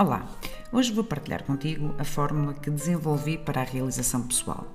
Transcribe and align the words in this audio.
Olá, 0.00 0.24
hoje 0.70 0.92
vou 0.92 1.02
partilhar 1.02 1.42
contigo 1.42 1.92
a 1.98 2.04
fórmula 2.04 2.54
que 2.54 2.70
desenvolvi 2.70 3.36
para 3.36 3.62
a 3.62 3.64
realização 3.64 4.22
pessoal. 4.22 4.72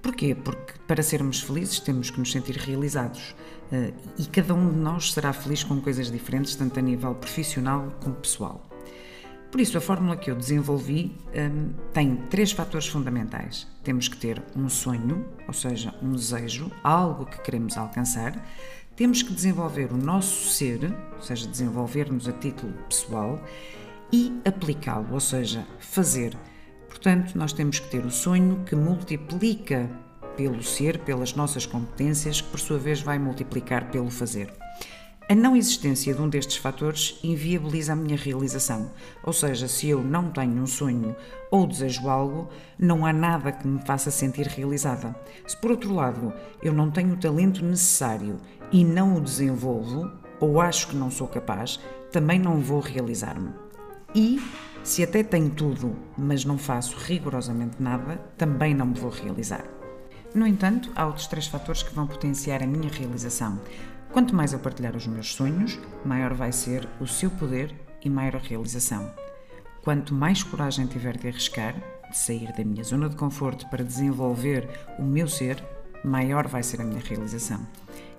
Porquê? 0.00 0.34
Porque 0.34 0.72
para 0.86 1.02
sermos 1.02 1.42
felizes 1.42 1.78
temos 1.80 2.08
que 2.08 2.18
nos 2.18 2.32
sentir 2.32 2.56
realizados 2.56 3.34
eh, 3.70 3.92
e 4.16 4.24
cada 4.24 4.54
um 4.54 4.70
de 4.70 4.78
nós 4.78 5.12
será 5.12 5.34
feliz 5.34 5.62
com 5.62 5.78
coisas 5.82 6.10
diferentes, 6.10 6.56
tanto 6.56 6.78
a 6.78 6.82
nível 6.82 7.14
profissional 7.14 7.92
como 8.02 8.14
pessoal. 8.14 8.66
Por 9.50 9.60
isso, 9.60 9.76
a 9.76 9.82
fórmula 9.82 10.16
que 10.16 10.30
eu 10.30 10.34
desenvolvi 10.34 11.14
um, 11.34 11.74
tem 11.92 12.16
três 12.30 12.50
fatores 12.50 12.86
fundamentais. 12.86 13.66
Temos 13.84 14.08
que 14.08 14.16
ter 14.16 14.42
um 14.56 14.70
sonho, 14.70 15.28
ou 15.46 15.52
seja, 15.52 15.94
um 16.02 16.12
desejo, 16.12 16.72
algo 16.82 17.26
que 17.26 17.38
queremos 17.42 17.76
alcançar. 17.76 18.34
Temos 18.96 19.22
que 19.22 19.32
desenvolver 19.32 19.92
o 19.92 19.96
nosso 19.96 20.48
ser, 20.48 20.90
ou 21.16 21.22
seja, 21.22 21.46
desenvolver-nos 21.46 22.28
a 22.28 22.32
título 22.32 22.72
pessoal 22.88 23.38
e 24.12 24.32
aplicá-lo, 24.44 25.12
ou 25.12 25.20
seja, 25.20 25.66
fazer. 25.78 26.36
Portanto, 26.88 27.36
nós 27.36 27.52
temos 27.52 27.78
que 27.78 27.88
ter 27.88 28.04
o 28.04 28.10
sonho 28.10 28.64
que 28.64 28.74
multiplica 28.74 29.88
pelo 30.36 30.62
ser, 30.62 30.98
pelas 31.00 31.34
nossas 31.34 31.66
competências, 31.66 32.40
que 32.40 32.48
por 32.48 32.60
sua 32.60 32.78
vez 32.78 33.00
vai 33.00 33.18
multiplicar 33.18 33.90
pelo 33.90 34.10
fazer. 34.10 34.52
A 35.30 35.34
não 35.34 35.54
existência 35.54 36.14
de 36.14 36.22
um 36.22 36.28
destes 36.28 36.56
fatores 36.56 37.20
inviabiliza 37.22 37.92
a 37.92 37.96
minha 37.96 38.16
realização, 38.16 38.90
ou 39.22 39.32
seja, 39.32 39.68
se 39.68 39.86
eu 39.86 40.02
não 40.02 40.30
tenho 40.30 40.62
um 40.62 40.66
sonho 40.66 41.14
ou 41.50 41.66
desejo 41.66 42.08
algo, 42.08 42.48
não 42.78 43.04
há 43.04 43.12
nada 43.12 43.52
que 43.52 43.68
me 43.68 43.78
faça 43.84 44.10
sentir 44.10 44.46
realizada. 44.46 45.14
Se 45.46 45.54
por 45.54 45.70
outro 45.70 45.92
lado 45.92 46.32
eu 46.62 46.72
não 46.72 46.90
tenho 46.90 47.12
o 47.12 47.18
talento 47.18 47.62
necessário 47.62 48.38
e 48.72 48.82
não 48.82 49.16
o 49.16 49.20
desenvolvo, 49.20 50.10
ou 50.40 50.62
acho 50.62 50.88
que 50.88 50.96
não 50.96 51.10
sou 51.10 51.28
capaz, 51.28 51.78
também 52.10 52.38
não 52.38 52.58
vou 52.60 52.80
realizar-me. 52.80 53.67
E, 54.14 54.40
se 54.82 55.02
até 55.02 55.22
tenho 55.22 55.50
tudo, 55.50 55.94
mas 56.16 56.44
não 56.44 56.56
faço 56.56 56.96
rigorosamente 56.96 57.82
nada, 57.82 58.16
também 58.36 58.74
não 58.74 58.86
me 58.86 58.98
vou 58.98 59.10
realizar. 59.10 59.64
No 60.34 60.46
entanto, 60.46 60.90
há 60.94 61.06
outros 61.06 61.26
três 61.26 61.46
fatores 61.46 61.82
que 61.82 61.94
vão 61.94 62.06
potenciar 62.06 62.62
a 62.62 62.66
minha 62.66 62.90
realização. 62.90 63.60
Quanto 64.12 64.34
mais 64.34 64.52
eu 64.52 64.58
partilhar 64.58 64.96
os 64.96 65.06
meus 65.06 65.34
sonhos, 65.34 65.78
maior 66.04 66.32
vai 66.32 66.52
ser 66.52 66.88
o 67.00 67.06
seu 67.06 67.30
poder 67.30 67.74
e 68.02 68.08
maior 68.08 68.36
a 68.36 68.38
realização. 68.38 69.12
Quanto 69.82 70.14
mais 70.14 70.42
coragem 70.42 70.86
tiver 70.86 71.16
de 71.16 71.28
arriscar, 71.28 71.74
de 72.10 72.16
sair 72.16 72.52
da 72.52 72.64
minha 72.64 72.84
zona 72.84 73.08
de 73.08 73.16
conforto 73.16 73.68
para 73.68 73.84
desenvolver 73.84 74.68
o 74.98 75.02
meu 75.02 75.28
ser, 75.28 75.62
maior 76.02 76.46
vai 76.46 76.62
ser 76.62 76.80
a 76.80 76.84
minha 76.84 77.02
realização. 77.02 77.60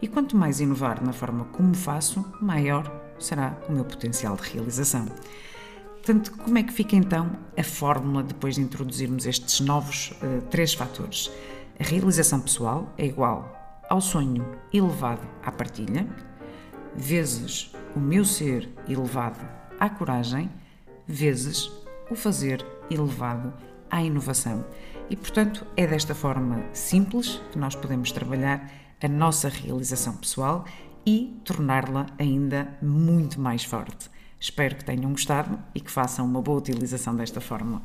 E 0.01 0.07
quanto 0.07 0.37
mais 0.37 0.59
inovar 0.59 1.03
na 1.03 1.13
forma 1.13 1.45
como 1.45 1.73
faço, 1.73 2.23
maior 2.39 2.91
será 3.19 3.57
o 3.67 3.71
meu 3.71 3.83
potencial 3.83 4.35
de 4.35 4.43
realização. 4.43 5.05
Portanto, 6.09 6.31
como 6.43 6.57
é 6.57 6.63
que 6.63 6.73
fica 6.73 6.95
então 6.95 7.29
a 7.55 7.63
fórmula 7.63 8.23
depois 8.23 8.55
de 8.55 8.61
introduzirmos 8.61 9.27
estes 9.27 9.59
novos 9.59 10.09
uh, 10.23 10.41
três 10.49 10.73
fatores? 10.73 11.31
A 11.79 11.83
realização 11.83 12.39
pessoal 12.39 12.91
é 12.97 13.05
igual 13.05 13.79
ao 13.87 14.01
sonho 14.01 14.43
elevado 14.73 15.21
à 15.43 15.51
partilha, 15.51 16.07
vezes 16.95 17.71
o 17.95 17.99
meu 17.99 18.25
ser 18.25 18.67
elevado 18.87 19.39
à 19.79 19.87
coragem, 19.87 20.49
vezes 21.05 21.71
o 22.09 22.15
fazer 22.15 22.65
elevado 22.89 23.53
à 23.87 24.01
inovação. 24.01 24.65
E, 25.11 25.15
portanto, 25.15 25.63
é 25.77 25.85
desta 25.85 26.15
forma 26.15 26.65
simples 26.73 27.39
que 27.51 27.59
nós 27.59 27.75
podemos 27.75 28.11
trabalhar 28.11 28.67
a 28.99 29.07
nossa 29.07 29.47
realização 29.47 30.17
pessoal 30.17 30.65
e 31.05 31.39
torná-la 31.45 32.07
ainda 32.17 32.67
muito 32.81 33.39
mais 33.39 33.63
forte. 33.63 34.09
Espero 34.39 34.75
que 34.75 34.85
tenham 34.85 35.11
gostado 35.11 35.59
e 35.75 35.81
que 35.81 35.91
façam 35.91 36.25
uma 36.25 36.41
boa 36.41 36.59
utilização 36.59 37.15
desta 37.15 37.41
fórmula. 37.41 37.81